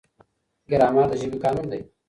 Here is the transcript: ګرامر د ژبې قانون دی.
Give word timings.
ګرامر 0.69 1.05
د 1.09 1.13
ژبې 1.21 1.37
قانون 1.43 1.67
دی. 1.71 1.81